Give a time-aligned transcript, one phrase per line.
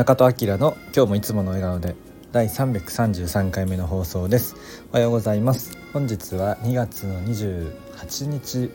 [0.00, 1.94] 中戸明の今日もいつもの笑顔で
[2.32, 4.56] 第333回目の放送です。
[4.92, 5.76] おはようございます。
[5.92, 8.70] 本日は2月の28日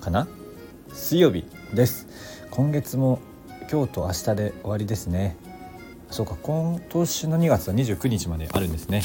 [0.00, 0.26] かな？
[0.92, 2.08] 水曜日です。
[2.50, 3.20] 今月も
[3.70, 5.36] 今日と明日で終わりですね。
[6.10, 6.36] そうか。
[6.42, 9.02] 今年の2月は29日まであるんですね。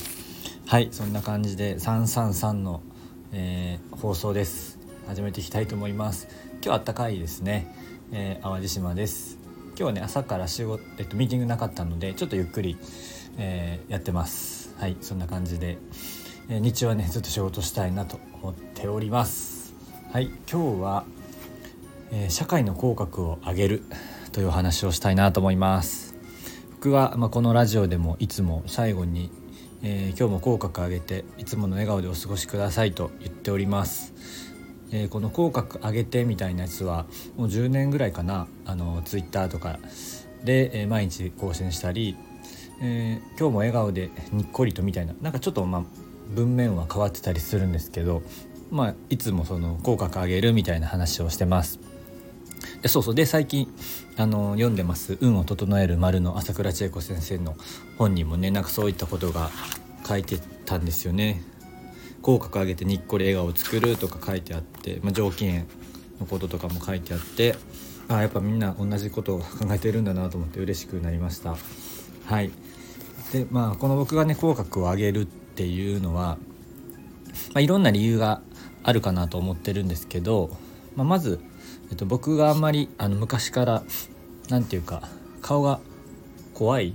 [0.66, 2.81] はいそんな感じで333の、
[3.34, 4.80] えー、放送です。
[5.05, 6.27] 始めていきたいと思います。
[6.63, 7.71] 今日あったかいですね、
[8.12, 9.41] えー、淡路島です。
[9.71, 12.77] 今日はね朝から仕事、えっと、ミーティングなかったのでちょっとゆっくり、
[13.38, 14.73] えー、やってます。
[14.77, 15.77] はいそんな感じで、
[16.49, 19.73] えー、日中はねずっと仕事したいなと思っております。
[20.11, 21.05] はい今日は、
[22.11, 23.84] えー、社会の口角を上げる
[24.31, 26.16] というお話をしたいなと思います。
[26.73, 29.31] 僕は、まあ、このラジオでもいつも最後に、
[29.83, 34.50] え今日も口角上げていつもの笑顔でお過ごしくださいと言っております。
[34.91, 37.05] えー、この口角上げてみたいなやつは
[37.38, 39.80] もう10年ぐらいかなあのツイッターとか
[40.44, 42.16] で、えー、毎日更新したり、
[42.81, 45.83] えー、今日も笑顔でにっこりとみたいななんかちょっとまあ
[46.30, 48.22] 文面は変わってたりするんですけど、
[48.70, 51.80] まあ、いつもその口角上げるみたいな話をしてます。
[52.81, 53.67] でそうそうで最近
[54.17, 57.55] あの読んでます「運を整える丸の朝倉千恵子先生の
[57.98, 59.52] 本にもねなんかそういったことが
[60.08, 61.44] 書いてたんですよね。
[62.22, 65.64] 口角上げてにっこり笑顔を作るとか書いてあって、まあ、上機嫌
[66.19, 67.55] のこととかも書いてあって
[68.08, 71.55] あやっぱみんな同じことを考えてるんだなと思って嬉しくなりました。
[72.25, 72.52] はい。
[73.31, 76.38] でまあこの僕がね口角を上げるっていうのは、
[77.53, 78.42] まあ、いろんな理由が
[78.83, 80.49] あるかなと思ってるんですけど、
[80.95, 81.39] まあ、まず、
[81.89, 83.83] えっと、僕があんまりあの昔から
[84.49, 85.08] 何て言うか
[85.42, 85.80] 顔が
[86.53, 86.94] 怖い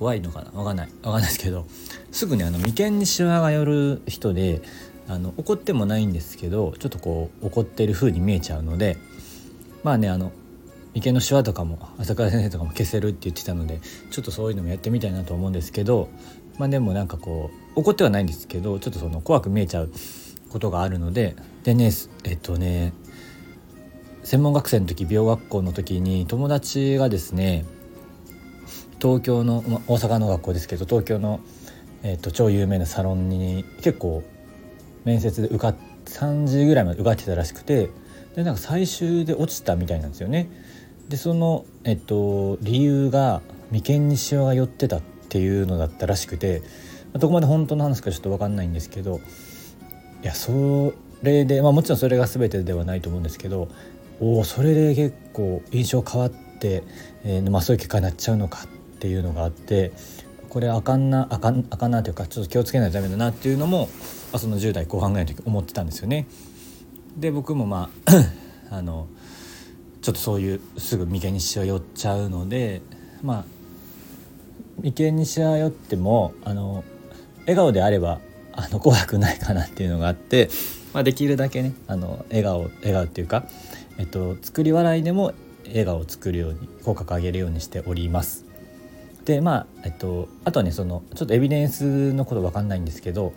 [0.00, 0.50] 怖いのかな？
[0.50, 0.88] 分かんない。
[0.88, 1.66] 分かんないですけど
[2.10, 4.62] すぐにあの眉間にしわが寄る人で
[5.08, 8.96] あの怒ってもないんですけどちょっとこう怒ってる風に見えちゃうので
[9.84, 10.32] まあねあの
[10.94, 16.08] 眉間のしわとかも朝倉先生とかも消せるって言ってたのでちょっとそういうのもやってみたいなと思うんですけど
[16.58, 19.92] まあでもなんかこう怒ってはないんですけどちょっとその怖く見えちゃう
[20.48, 21.90] ことがあるのででね
[22.24, 22.92] えっとね
[24.22, 27.64] 専門学生の時美容学校の時に友達がですね
[29.00, 31.40] 東京の、ま大阪の学校ですけど東京の
[32.02, 34.22] えーと、超有名なサロンに結構
[35.04, 37.90] 面接で受かっ3時ぐらいまで受かってたらしくて
[38.34, 40.48] でなんか最終で落ちたみたいなんですよね。
[41.08, 46.60] でその、えっと、理由が眉間にしわが寄ってたっていうのだったらしくて、
[47.12, 49.20] まあ、どこまで本当の話かちょっと分かんないんですけど
[50.22, 53.68] いやそれで、まあ、もちろんそれが全てではないと思うんですけど
[54.20, 56.84] おおそれで結構印象変わって、
[57.24, 59.92] えーまあ、そういう結果になっちゃうのかっっていうのがあって
[60.50, 66.26] これあかんなあかんあかんなというかちょっと気をつけないとダメだなっていうのも、まあ、その10代後半ぐらいの時思ってたんですよね。
[67.16, 68.28] で僕もまあ
[68.76, 69.06] あの
[70.02, 72.82] ちょっとそういうすぐ眉間にしわ寄っちゃうので
[73.22, 73.44] まあ
[74.82, 76.84] 眉間にしわ寄ってもあの
[77.40, 78.20] 笑顔であれば
[78.52, 80.50] あの怖くないかなっていうのがあって、
[80.92, 83.46] まあ、できるだけねあの笑顔笑顔っていうか、
[83.98, 85.32] えっと、作り笑いでも
[85.66, 88.49] 笑顔を作るように口角上げるようにしております。
[89.30, 93.32] でまあえっとあとはねそのちょっとエビデンスのこと分かんないんですけど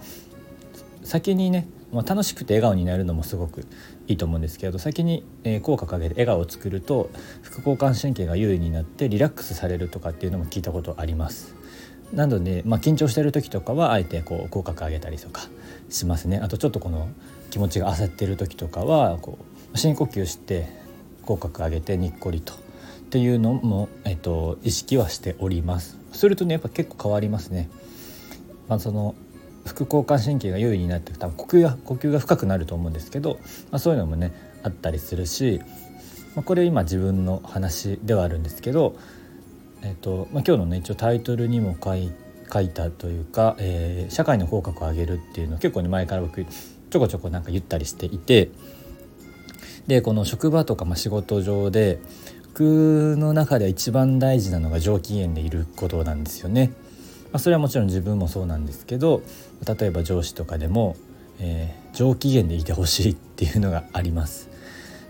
[1.04, 3.68] 先にね、まあ、楽しくて笑顔になるのもすごく
[4.08, 7.12] いいと思うんですけど先に、えー、効果かけて笑顔を作ると
[7.44, 11.54] 副交感神経が優位になってリラックスされるとかっていうのも聞いたことあります。
[12.12, 15.42] なので、まあ、緊張してる時とかはあえてこう口角上げたりとか
[15.90, 17.10] しますねあとちょっとこの
[17.50, 19.40] 気持ちが焦ってる時とかはこ
[19.74, 20.68] う深呼吸して
[21.24, 22.54] 口角上げてにっこりと
[23.14, 26.00] っていうのも、えっと、意識はしております。
[26.14, 27.70] するとねやっぱ結構変わりますね、
[28.68, 29.14] まあ、その
[29.68, 33.36] 副交感神経が優位になって多分呼吸が呼吸が深くなると思うんですけど、
[33.70, 35.62] まあ、そういうのもねあったりするし、
[36.34, 38.96] まあ、これ今自分の話ではあるんですけど、
[39.84, 42.12] えっとまあ、今日のね一応タイトルにも書い
[42.52, 48.50] 書いたというか、えー、社会の口角を上げるっていうのを結構ね前から僕ちょこちょこなんか言ったりしていて
[49.86, 52.00] でこの職場とか、まあ、仕事上で
[52.56, 56.72] 僕の中では一番大事なのが上機嫌でいることなんですよね。
[57.32, 59.24] まあ、それはもちろん自分もそうなんですけど
[59.66, 60.96] 例えば上司とかでも、
[61.40, 64.50] えー、上機嫌でいてほしいっていうのがあります。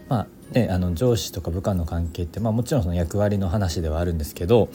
[0.07, 4.69] まあね、あの上司とか部下の関係って、まあ、もちろんその役割の話ではあるんですけど、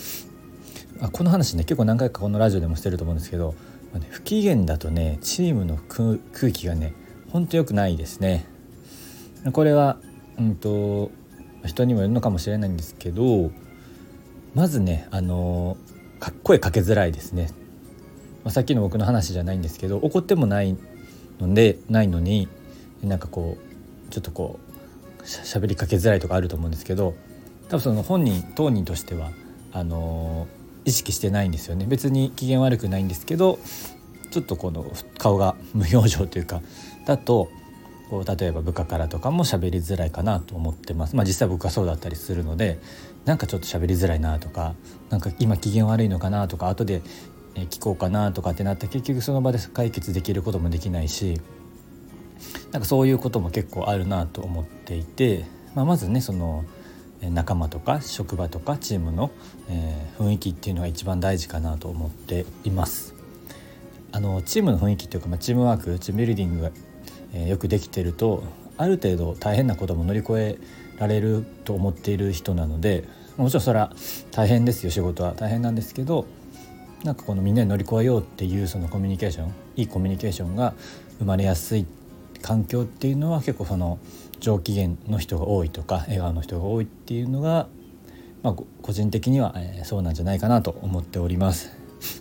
[1.01, 3.55] あ、この話ね結構何回かこのラジオでもしてると思うんですけど、
[3.93, 6.93] まあね、不機嫌だとねチームの空気がね
[7.31, 8.45] ほんと良くないですね。
[9.53, 9.97] これは、
[10.39, 11.11] うんと
[11.65, 13.51] 人にもよるのかもしれないんですけど
[14.55, 15.77] まずねあの
[16.43, 17.51] 声かけづらいですね、
[18.45, 20.77] まあ、さっきの僕の話じゃないんですけど怒ってもない
[21.41, 22.49] のでないのに
[23.03, 24.59] なんかこうちょっとこ
[25.23, 27.15] うしゃべりかけづらいとかあると思うんですけど
[27.69, 29.31] 多分その本人当人としては
[29.73, 30.49] あの
[30.85, 31.85] 意識してないんですよね。
[31.87, 33.59] 別に機嫌悪くないんですけど
[34.31, 36.63] ちょっとこの顔が無表情というか
[37.07, 37.51] だと
[38.11, 42.79] こう例えば部下からとかも喋りづらいかなと思ってますまあ実際僕はそうだったりするので
[43.25, 44.75] なんかちょっと喋りづらいなとか
[45.11, 47.03] なんか今機嫌悪いのかなとか後で
[47.55, 51.41] 聞こうかなとかってなって結局その場で解決できることもできないし
[52.73, 55.45] なんかそういうことも結構あるなと思っていて、
[55.75, 56.65] まあ、まずねその
[57.21, 59.33] 仲間とか職場とかチームの、
[59.69, 63.15] えー、雰囲気っていうのが一番大事かなと思っています。
[64.11, 66.71] あのチームの雰囲気っていうか、まあ、チームワークチームビルディングが、
[67.33, 68.45] えー、よくできてると
[68.77, 70.59] ある程度大変なことも乗り越え
[70.99, 73.05] られると思っている人なので
[73.37, 73.93] もちろんそれは
[74.33, 76.27] 大変ですよ仕事は大変なんですけど
[77.05, 80.75] なんかこのみんなに乗り越えようっていうそのコミュニケーションいいコミュニケーションが
[81.19, 81.87] 生まれやすい
[82.43, 83.99] 環境っていうのは結構その
[84.41, 87.69] 上機嫌の人が多いとか笑顔の人が多いっていうのが、
[88.43, 89.55] まあ、個人的には、
[89.85, 91.77] そうなんじゃないかなと思っております。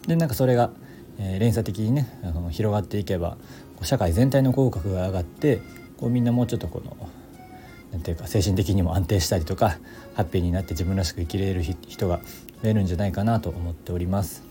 [0.08, 0.72] でなんかそれが、
[1.20, 3.38] えー、連鎖的にねあの広がっていけば
[3.84, 5.62] 社会全体の口角が上がって
[5.98, 6.96] こうみんなもうちょっとこの
[7.92, 9.78] なんていうか精神的にも安定したりとか
[10.16, 12.20] ハッピーになって自分らしく生きれる人が
[12.62, 14.44] 増えるんじゃないかなと思っております。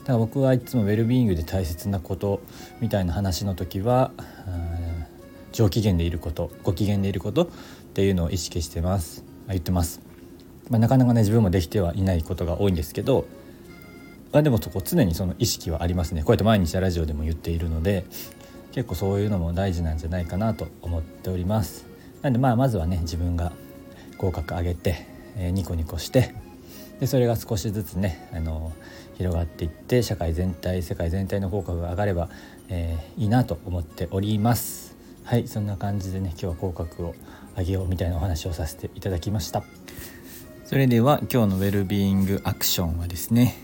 [0.00, 2.40] だから僕はいつもウェルビーイングで大切なこと
[2.80, 4.10] みたいな話の時は
[5.52, 7.48] 上機嫌でいることご機嫌でいることっ
[7.94, 10.00] ていうのを意識してます言ってます、
[10.70, 13.26] まあ、なかなかね自分もできてはいないことが多いんですけど、
[14.32, 16.22] まあ、でもそこ常にその意識はありますね。
[16.22, 18.04] こうやって毎日ラジオでも言っているので
[18.72, 21.86] 結構そういうのも大事なんじゃないかなと思っております。
[22.22, 23.52] なんでまあまずはね自分が
[24.18, 26.34] 口角上げて、えー、ニコニコして
[27.00, 28.72] でそれが少しずつねあの
[29.16, 32.28] 広がっていって社会全体世界全体の口角が上がれば、
[32.68, 34.96] えー、いいなと思っております。
[35.24, 37.14] はいそんな感じでね今日は口角を
[37.56, 39.62] 上げようみたいなお話をさせていただきました。
[40.64, 43.56] それでは今日のウェルビーイングアクションはですね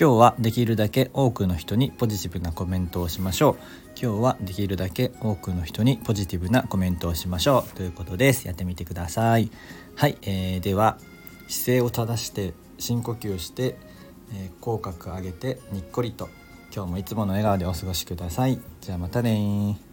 [0.00, 3.56] 今日はできるだけ多くの人にポジティブなコメントをしましょう。
[4.00, 7.76] 今日はできるだけ多くの人にポジティブなコメントをしましょう。
[7.76, 8.46] ということです。
[8.46, 9.50] やってみてください。
[9.96, 10.98] はい、えー、では
[11.48, 13.76] 姿勢を正して深呼吸して、
[14.32, 16.28] えー、口角上げてにっこりと
[16.72, 18.60] 今日もいつもの笑顔でお過ごしください。
[18.80, 19.87] じゃあまたね